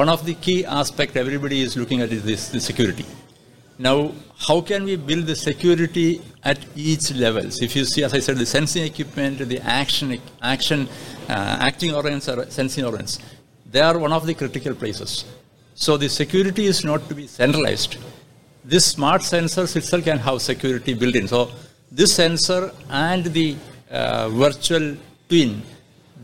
one 0.00 0.08
of 0.08 0.24
the 0.24 0.34
key 0.34 0.64
aspect 0.64 1.16
everybody 1.16 1.58
is 1.66 1.76
looking 1.76 2.00
at 2.02 2.12
is 2.12 2.22
this 2.22 2.48
the 2.50 2.60
security. 2.60 3.04
Now, 3.78 4.12
how 4.46 4.60
can 4.60 4.84
we 4.84 4.96
build 4.96 5.26
the 5.26 5.36
security 5.36 6.20
at 6.42 6.58
each 6.74 7.12
levels? 7.12 7.62
If 7.62 7.76
you 7.76 7.84
see, 7.84 8.02
as 8.02 8.12
I 8.12 8.18
said, 8.18 8.38
the 8.38 8.46
sensing 8.46 8.84
equipment, 8.84 9.38
the 9.38 9.60
action 9.60 10.20
action 10.42 10.88
uh, 11.28 11.68
acting 11.68 11.94
organs 11.94 12.28
or 12.28 12.50
sensing 12.50 12.84
organs, 12.84 13.20
they 13.70 13.80
are 13.80 13.98
one 13.98 14.12
of 14.12 14.26
the 14.26 14.34
critical 14.34 14.74
places. 14.74 15.24
So 15.74 15.96
the 15.96 16.08
security 16.08 16.66
is 16.66 16.84
not 16.84 17.08
to 17.08 17.14
be 17.14 17.26
centralized. 17.26 17.96
This 18.64 18.84
smart 18.84 19.22
sensors 19.22 19.76
itself 19.76 20.04
can 20.04 20.18
have 20.18 20.42
security 20.42 20.94
built 20.94 21.14
in. 21.14 21.28
So 21.28 21.50
this 21.90 22.14
sensor 22.14 22.72
and 22.90 23.24
the 23.24 23.56
uh, 23.90 24.28
virtual 24.28 24.96
twin, 25.28 25.62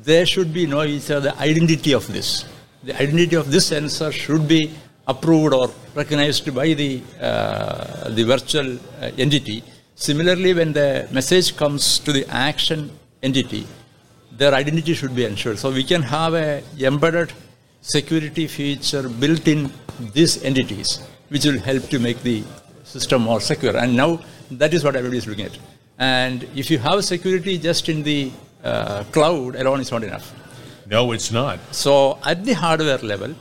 they 0.03 0.25
should 0.25 0.53
be 0.53 0.67
know 0.67 0.83
each 0.83 1.11
other 1.11 1.31
the 1.31 1.39
identity 1.39 1.93
of 1.93 2.07
this. 2.13 2.45
The 2.83 3.01
identity 3.01 3.37
of 3.37 3.51
this 3.51 3.67
sensor 3.67 4.11
should 4.11 4.49
be 4.49 4.73
approved 5.13 5.55
or 5.55 5.71
recognized 5.95 6.55
by 6.55 6.69
the 6.75 7.03
uh, 7.21 8.11
the 8.11 8.25
virtual 8.35 8.69
uh, 8.77 9.11
entity. 9.25 9.59
Similarly, 9.95 10.55
when 10.55 10.73
the 10.73 11.09
message 11.11 11.57
comes 11.57 11.99
to 12.01 12.13
the 12.13 12.25
action 12.29 12.91
entity, 13.23 13.67
their 14.41 14.55
identity 14.55 14.95
should 14.95 15.15
be 15.21 15.25
ensured. 15.25 15.59
So 15.59 15.73
we 15.73 15.85
can 15.93 16.03
have 16.03 16.35
a 16.35 16.63
embedded 16.79 17.33
security 17.81 18.47
feature 18.47 19.09
built 19.09 19.49
in 19.49 19.73
these 20.13 20.43
entities, 20.43 21.01
which 21.29 21.45
will 21.45 21.59
help 21.59 21.89
to 21.95 21.99
make 21.99 22.23
the 22.23 22.45
system 22.85 23.23
more 23.23 23.41
secure. 23.41 23.77
And 23.77 23.97
now 23.97 24.21
that 24.53 24.73
is 24.75 24.85
what 24.85 24.95
everybody 24.95 25.19
is 25.19 25.27
looking 25.27 25.47
at. 25.47 25.59
And 25.99 26.47
if 26.55 26.71
you 26.71 26.79
have 26.79 27.05
security 27.05 27.59
just 27.59 27.89
in 27.89 28.03
the 28.03 28.31
uh, 28.63 29.05
cloud 29.13 29.57
alone, 29.57 29.81
is 29.81 29.91
not 29.91 30.05
enough. 30.05 30.33
No, 30.87 31.13
it's 31.13 31.31
not. 31.33 31.59
So 31.73 32.19
at 32.25 32.45
the 32.45 32.53
hardware 32.53 32.99
level, 32.99 33.35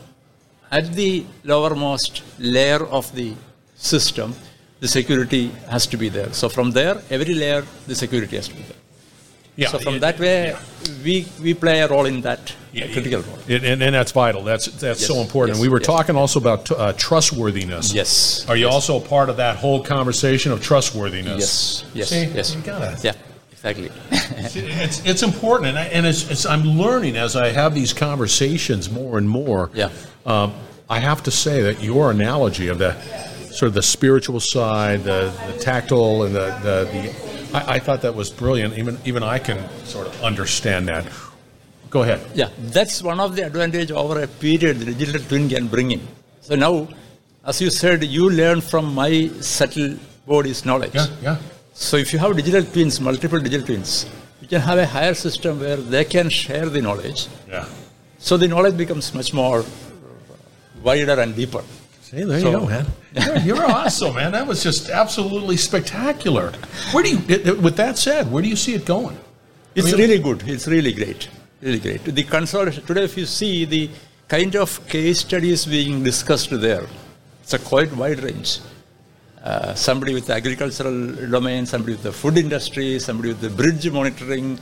at 0.71 0.93
the 0.93 1.25
lowermost 1.43 2.21
layer 2.39 2.86
of 2.86 3.13
the 3.15 3.33
system, 3.75 4.33
the 4.79 4.88
security 4.88 5.50
has 5.69 5.88
to 5.88 5.97
be 5.97 6.09
there. 6.09 6.31
So 6.33 6.50
from 6.50 6.71
there, 6.71 7.01
every 7.09 7.33
layer, 7.33 7.63
the 7.88 7.95
security 7.95 8.36
has 8.36 8.47
to 8.47 8.55
be 8.55 8.62
there. 8.62 8.77
Yeah. 9.55 9.69
so 9.69 9.79
from 9.79 9.95
it- 9.95 10.00
that 10.01 10.19
way, 10.19 10.50
yeah. 10.50 10.59
we, 11.03 11.25
we 11.41 11.53
play 11.55 11.79
a 11.81 11.88
role 11.88 12.05
in 12.05 12.21
that 12.21 12.53
Yeah, 12.71 12.86
a 12.86 12.93
critical 12.93 13.21
role. 13.21 13.39
And, 13.50 13.65
and, 13.65 13.81
and 13.81 13.95
that's 13.95 14.12
vital. 14.12 14.43
That's 14.43 14.67
that's 14.67 15.03
so 15.05 15.15
important. 15.19 15.57
yes, 15.57 15.62
we 15.63 15.69
were 15.69 15.79
yes. 15.79 15.88
talking 15.88 16.15
also 16.15 16.39
about 16.39 16.69
uh, 16.69 16.93
trustworthiness. 16.93 17.91
Yes. 17.91 18.45
Are 18.47 18.55
you 18.55 18.67
also 18.69 18.97
a 18.97 19.01
part 19.01 19.29
of 19.29 19.38
that 19.38 19.55
whole 19.57 19.83
conversation 19.83 20.51
of 20.51 20.62
trustworthiness? 20.62 21.39
Yes. 21.39 21.86
Yes. 21.95 22.09
See, 22.09 22.25
yes. 22.25 22.55
you 22.55 22.62
gotta- 22.62 23.00
Yeah. 23.01 23.13
Exactly. 23.64 23.92
It's, 24.60 25.04
it's 25.06 25.24
important, 25.24 25.70
and, 25.70 25.80
I, 25.80 25.86
and 25.86 26.06
it's, 26.06 26.30
it's, 26.30 26.46
I'm 26.46 26.64
learning 26.64 27.18
as 27.18 27.36
I 27.36 27.50
have 27.50 27.74
these 27.74 27.94
conversations 27.94 28.90
more 28.90 29.18
and 29.18 29.28
more. 29.28 29.72
Yeah. 29.74 29.90
Um, 30.26 30.54
I 30.90 31.00
have 31.00 31.24
to 31.24 31.32
say 31.32 31.62
that 31.64 31.82
your 31.82 32.12
analogy 32.12 32.68
of 32.68 32.78
the 32.78 32.94
sort 33.52 33.70
of 33.70 33.74
the 33.74 33.82
spiritual 33.82 34.40
side, 34.40 35.04
the, 35.04 35.34
the 35.48 35.60
tactile, 35.60 36.24
and 36.24 36.36
the, 36.36 36.48
the, 36.62 36.76
the 36.92 37.58
I, 37.58 37.76
I 37.76 37.80
thought 37.80 38.02
that 38.02 38.16
was 38.16 38.30
brilliant. 38.30 38.78
Even 38.78 38.98
even 39.06 39.24
I 39.24 39.40
can 39.40 39.68
sort 39.86 40.08
of 40.08 40.24
understand 40.24 40.88
that. 40.88 41.08
Go 41.90 42.04
ahead. 42.04 42.22
Yeah, 42.36 42.50
that's 42.58 43.02
one 43.02 43.20
of 43.20 43.36
the 43.36 43.46
advantage 43.46 43.92
over 43.92 44.22
a 44.22 44.28
period 44.28 44.80
the 44.80 44.94
digital 44.94 45.22
twin 45.22 45.50
can 45.50 45.68
bring 45.68 45.92
in. 45.92 46.02
So 46.42 46.56
now, 46.56 46.88
as 47.46 47.62
you 47.62 47.70
said, 47.70 48.04
you 48.04 48.30
learn 48.30 48.62
from 48.62 48.94
my 48.94 49.30
subtle 49.42 49.98
body's 50.26 50.66
knowledge. 50.66 50.96
Yeah, 50.96 51.08
yeah. 51.22 51.38
So 51.79 51.96
if 51.98 52.12
you 52.12 52.19
have 52.19 52.36
digital 52.36 52.63
twins, 52.63 53.00
multiple 53.00 53.39
digital 53.39 53.65
twins, 53.65 54.07
you 54.41 54.48
can 54.48 54.62
have 54.62 54.77
a 54.79 54.86
higher 54.86 55.13
system 55.13 55.60
where 55.60 55.77
they 55.77 56.03
can 56.05 56.29
share 56.29 56.67
the 56.69 56.81
knowledge. 56.81 57.27
Yeah. 57.48 57.65
So 58.17 58.36
the 58.36 58.48
knowledge 58.48 58.75
becomes 58.77 59.13
much 59.13 59.34
more 59.34 59.63
wider 60.84 61.19
and 61.19 61.36
deeper. 61.36 61.63
See, 62.01 62.24
there 62.24 62.39
So- 62.39 62.51
you 62.51 62.60
go, 62.60 62.65
man. 62.65 62.86
You're, 63.13 63.38
you're 63.48 63.65
awesome, 63.79 64.15
man. 64.15 64.31
That 64.31 64.48
was 64.48 64.63
just 64.63 64.89
absolutely 64.89 65.57
spectacular. 65.57 66.51
Where 66.91 67.03
do 67.03 67.10
you, 67.12 67.19
it- 67.27 67.48
it- 67.48 67.60
with 67.62 67.75
that 67.77 67.98
said, 67.98 68.31
where 68.31 68.41
do 68.41 68.50
you 68.50 68.55
see 68.55 68.74
it 68.74 68.86
going? 68.86 69.17
It's 69.75 69.88
I 69.88 69.91
mean- 69.91 70.00
really 70.01 70.19
good. 70.19 70.48
It's 70.48 70.67
really 70.67 70.93
great. 70.93 71.27
Really 71.62 71.79
great. 71.79 72.03
The 72.03 72.24
consolidation 72.24 72.86
today, 72.86 73.03
if 73.03 73.17
you 73.17 73.25
see 73.25 73.65
the 73.65 73.89
kind 74.27 74.55
of 74.55 74.69
case 74.88 75.19
studies 75.19 75.65
being 75.65 76.03
discussed 76.03 76.50
there, 76.51 76.86
it's 77.43 77.53
a 77.53 77.60
quite 77.60 77.91
wide 77.96 78.19
range. 78.24 78.60
Uh, 79.48 79.74
somebody 79.75 80.13
with 80.18 80.25
the 80.30 80.34
agricultural 80.42 80.98
domain, 81.36 81.66
somebody 81.66 81.94
with 81.94 82.04
the 82.04 82.12
food 82.22 82.38
industry, 82.46 83.00
somebody 83.00 83.30
with 83.34 83.39
the 83.48 83.50
bridge 83.60 83.86
monitoring, 83.98 84.60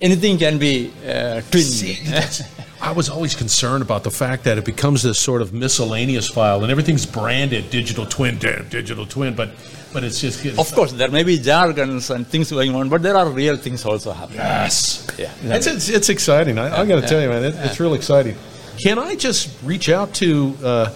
anything 0.00 0.38
can 0.38 0.56
be 0.58 0.92
uh, 1.04 1.40
twin. 1.50 1.64
See, 1.64 1.94
that's- 2.08 2.42
I 2.80 2.92
was 2.92 3.08
always 3.14 3.34
concerned 3.34 3.82
about 3.88 4.02
the 4.04 4.10
fact 4.22 4.44
that 4.44 4.56
it 4.56 4.64
becomes 4.64 5.02
this 5.02 5.18
sort 5.18 5.42
of 5.42 5.52
miscellaneous 5.52 6.28
file 6.28 6.62
and 6.62 6.70
everything's 6.70 7.06
branded 7.06 7.70
digital 7.70 8.06
twin, 8.06 8.38
damn, 8.38 8.68
digital 8.68 9.04
twin, 9.04 9.34
but 9.34 9.48
but 9.92 10.04
it's 10.04 10.20
just 10.20 10.44
it's, 10.46 10.58
Of 10.58 10.70
course, 10.76 10.92
there 10.92 11.10
may 11.10 11.24
be 11.24 11.36
jargons 11.38 12.10
and 12.10 12.24
things 12.32 12.52
going 12.52 12.72
on, 12.76 12.88
but 12.88 13.02
there 13.02 13.16
are 13.16 13.28
real 13.28 13.56
things 13.56 13.84
also 13.84 14.12
happening. 14.12 14.38
yes, 14.38 15.06
Yeah. 15.18 15.32
it's 15.56 15.66
it's, 15.66 15.88
it's 15.88 16.08
exciting. 16.08 16.56
I, 16.58 16.66
I 16.82 16.86
got 16.86 17.00
to 17.02 17.06
tell 17.08 17.20
you, 17.20 17.30
man, 17.30 17.42
it, 17.42 17.54
it's 17.66 17.80
real 17.80 17.94
exciting. 17.94 18.36
Can 18.84 18.96
I 19.00 19.16
just 19.16 19.48
reach 19.64 19.88
out 19.88 20.14
to 20.22 20.28
uh, 20.62 20.90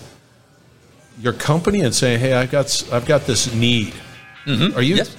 your 1.20 1.32
company 1.32 1.80
and 1.80 1.94
say, 1.94 2.18
hey, 2.18 2.34
I've 2.34 2.50
got 2.50 2.92
I've 2.92 3.06
got 3.06 3.26
this 3.26 3.52
need? 3.54 3.94
Are 4.46 4.82
you? 4.82 4.96
Yes. 4.96 5.16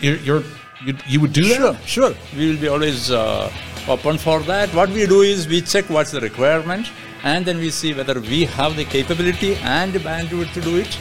You're, 0.00 0.16
you're 0.16 0.42
you, 0.84 0.96
you 1.06 1.20
would 1.20 1.32
do 1.32 1.42
that? 1.48 1.58
Sure, 1.84 2.12
sure. 2.12 2.14
We 2.36 2.50
will 2.50 2.60
be 2.60 2.68
always 2.68 3.10
uh, 3.10 3.52
open 3.88 4.18
for 4.18 4.40
that. 4.40 4.72
What 4.74 4.88
we 4.90 5.06
do 5.06 5.22
is 5.22 5.46
we 5.46 5.60
check 5.60 5.90
what's 5.90 6.10
the 6.10 6.20
requirement, 6.20 6.90
and 7.22 7.44
then 7.44 7.58
we 7.58 7.70
see 7.70 7.92
whether 7.92 8.20
we 8.20 8.44
have 8.44 8.76
the 8.76 8.84
capability 8.84 9.56
and 9.56 9.92
the 9.92 9.98
bandwidth 9.98 10.52
to 10.54 10.60
do 10.60 10.76
it. 10.76 10.98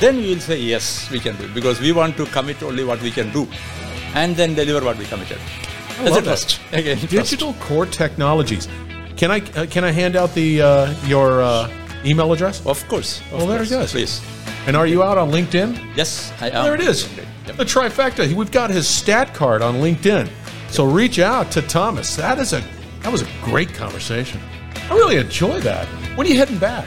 Then 0.00 0.16
we 0.16 0.34
will 0.34 0.40
say 0.40 0.58
yes, 0.58 1.10
we 1.10 1.20
can 1.20 1.36
do 1.36 1.44
it 1.44 1.54
because 1.54 1.80
we 1.80 1.92
want 1.92 2.16
to 2.16 2.26
commit 2.26 2.62
only 2.62 2.84
what 2.84 3.00
we 3.00 3.10
can 3.10 3.30
do, 3.32 3.46
and 4.14 4.34
then 4.34 4.54
deliver 4.54 4.84
what 4.84 4.96
we 4.96 5.04
committed. 5.04 5.38
That's 5.98 6.10
love 6.10 6.18
a 6.18 6.20
that. 6.22 6.24
trust. 6.24 6.60
Again, 6.72 6.98
trust. 6.98 7.10
Digital 7.10 7.52
Core 7.54 7.86
Technologies. 7.86 8.66
Can 9.16 9.30
I 9.30 9.40
uh, 9.54 9.66
can 9.66 9.84
I 9.84 9.92
hand 9.92 10.16
out 10.16 10.34
the 10.34 10.62
uh, 10.62 11.06
your 11.06 11.42
uh, 11.42 11.68
email 12.04 12.32
address? 12.32 12.64
Of 12.66 12.86
course. 12.88 13.20
Of 13.20 13.32
Well, 13.32 13.46
there 13.46 13.58
course. 13.58 13.70
it 13.70 13.74
goes. 13.74 13.92
Please. 13.92 14.20
And 14.66 14.76
are 14.76 14.86
you 14.86 15.02
out 15.02 15.18
on 15.18 15.30
LinkedIn? 15.30 15.96
Yes, 15.96 16.32
I 16.40 16.48
am. 16.50 16.64
There 16.64 16.74
it 16.74 16.80
is. 16.80 17.08
Yep. 17.46 17.56
The 17.56 17.64
trifecta. 17.64 18.32
We've 18.32 18.50
got 18.52 18.70
his 18.70 18.86
stat 18.88 19.34
card 19.34 19.62
on 19.62 19.76
LinkedIn. 19.76 20.28
So 20.70 20.84
reach 20.84 21.18
out 21.18 21.50
to 21.52 21.62
Thomas. 21.62 22.14
That 22.16 22.38
is 22.38 22.52
a 22.52 22.62
that 23.00 23.10
was 23.10 23.22
a 23.22 23.28
great 23.42 23.74
conversation. 23.74 24.40
I 24.88 24.94
really 24.94 25.16
enjoy 25.16 25.60
that. 25.60 25.86
When 26.16 26.26
are 26.26 26.30
you 26.30 26.36
heading 26.36 26.58
back? 26.58 26.86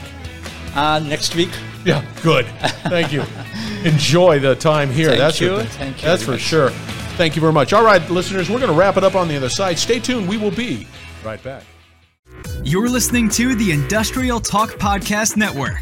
Uh, 0.73 0.99
next 0.99 1.35
week. 1.35 1.49
Yeah, 1.83 2.03
good. 2.23 2.45
Thank 2.89 3.11
you. 3.11 3.23
Enjoy 3.83 4.39
the 4.39 4.55
time 4.55 4.89
here. 4.89 5.09
Thank 5.09 5.19
that's 5.19 5.39
you. 5.41 5.57
For, 5.59 5.63
Thank 5.65 6.01
you 6.01 6.07
That's 6.07 6.23
for 6.23 6.31
much. 6.31 6.39
sure. 6.41 6.69
Thank 7.17 7.35
you 7.35 7.41
very 7.41 7.53
much. 7.53 7.71
All 7.73 7.83
right, 7.83 8.01
listeners, 8.09 8.49
we're 8.49 8.57
going 8.59 8.71
to 8.71 8.77
wrap 8.77 8.97
it 8.97 9.03
up 9.03 9.13
on 9.15 9.27
the 9.27 9.37
other 9.37 9.49
side. 9.49 9.77
Stay 9.77 9.99
tuned. 9.99 10.27
We 10.27 10.37
will 10.37 10.49
be 10.51 10.87
right 11.23 11.41
back. 11.43 11.63
You're 12.63 12.89
listening 12.89 13.29
to 13.29 13.55
the 13.55 13.71
Industrial 13.71 14.39
Talk 14.39 14.71
Podcast 14.71 15.37
Network. 15.37 15.81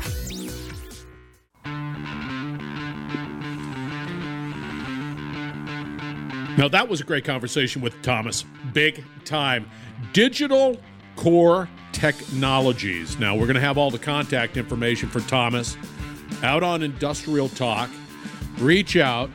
Now, 6.58 6.68
that 6.68 6.88
was 6.88 7.02
a 7.02 7.04
great 7.04 7.26
conversation 7.26 7.82
with 7.82 8.00
Thomas. 8.04 8.46
Big 8.74 9.04
time. 9.26 9.70
Digital 10.14 10.80
Core 11.16 11.68
Technologies. 11.94 13.18
Now, 13.18 13.36
we're 13.36 13.48
going 13.48 13.56
to 13.56 13.62
have 13.62 13.78
all 13.78 13.90
the 13.90 13.98
contact 13.98 14.56
information 14.56 15.10
for 15.10 15.20
Thomas 15.22 15.76
out 16.44 16.62
on 16.62 16.84
Industrial 16.84 17.50
Talk. 17.50 17.90
Reach 18.60 18.96
out. 18.96 19.32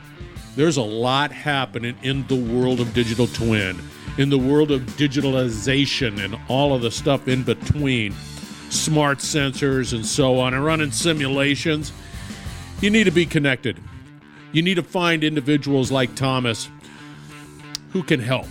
There's 0.55 0.77
a 0.77 0.81
lot 0.81 1.31
happening 1.31 1.97
in 2.03 2.25
the 2.27 2.35
world 2.35 2.79
of 2.79 2.93
digital 2.93 3.27
twin, 3.27 3.77
in 4.19 4.29
the 4.29 4.37
world 4.37 4.69
of 4.69 4.81
digitalization, 4.97 6.21
and 6.21 6.37
all 6.49 6.75
of 6.75 6.81
the 6.81 6.91
stuff 6.91 7.29
in 7.29 7.41
between 7.41 8.13
smart 8.69 9.19
sensors 9.19 9.93
and 9.93 10.05
so 10.05 10.37
on, 10.41 10.53
and 10.53 10.63
running 10.63 10.91
simulations. 10.91 11.93
You 12.81 12.89
need 12.89 13.05
to 13.05 13.11
be 13.11 13.25
connected. 13.25 13.79
You 14.51 14.61
need 14.61 14.75
to 14.75 14.83
find 14.83 15.23
individuals 15.23 15.89
like 15.89 16.15
Thomas 16.15 16.69
who 17.91 18.03
can 18.03 18.19
help, 18.19 18.47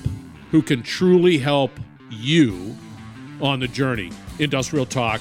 who 0.52 0.62
can 0.62 0.82
truly 0.82 1.36
help 1.36 1.78
you 2.10 2.74
on 3.42 3.60
the 3.60 3.68
journey. 3.68 4.10
Industrial 4.38 4.86
Talk. 4.86 5.20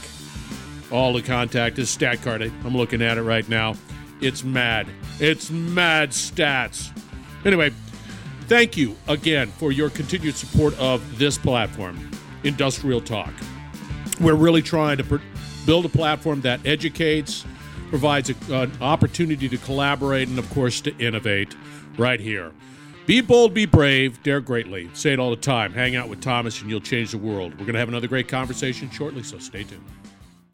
All 0.93 1.11
the 1.11 1.21
contact 1.21 1.77
is 1.77 1.89
stat 1.89 2.21
card. 2.21 2.41
I'm 2.41 2.77
looking 2.77 3.01
at 3.01 3.17
it 3.17 3.23
right 3.23 3.47
now. 3.49 3.75
It's 4.21 4.45
mad. 4.45 4.87
It's 5.19 5.51
mad 5.51 6.11
stats. 6.11 6.89
Anyway, 7.43 7.73
thank 8.47 8.77
you 8.77 8.95
again 9.07 9.49
for 9.49 9.71
your 9.71 9.89
continued 9.89 10.35
support 10.35 10.77
of 10.79 11.19
this 11.19 11.37
platform, 11.37 12.11
Industrial 12.43 13.01
Talk. 13.01 13.33
We're 14.19 14.35
really 14.35 14.61
trying 14.61 14.97
to 14.97 15.03
pr- 15.03 15.17
build 15.65 15.85
a 15.85 15.89
platform 15.89 16.41
that 16.41 16.65
educates, 16.65 17.45
provides 17.89 18.29
a, 18.29 18.53
an 18.53 18.71
opportunity 18.81 19.49
to 19.49 19.57
collaborate, 19.57 20.27
and 20.27 20.39
of 20.39 20.49
course 20.49 20.81
to 20.81 20.97
innovate 20.97 21.55
right 21.97 22.19
here. 22.19 22.51
Be 23.05 23.21
bold, 23.21 23.53
be 23.53 23.65
brave, 23.65 24.21
dare 24.23 24.41
greatly. 24.41 24.89
Say 24.93 25.13
it 25.13 25.19
all 25.19 25.29
the 25.29 25.37
time. 25.37 25.71
Hang 25.71 25.95
out 25.95 26.09
with 26.09 26.19
Thomas 26.19 26.59
and 26.61 26.69
you'll 26.69 26.81
change 26.81 27.11
the 27.11 27.17
world. 27.17 27.53
We're 27.53 27.59
going 27.59 27.73
to 27.73 27.79
have 27.79 27.87
another 27.87 28.07
great 28.07 28.27
conversation 28.27 28.89
shortly, 28.89 29.23
so 29.23 29.39
stay 29.39 29.63
tuned. 29.63 29.81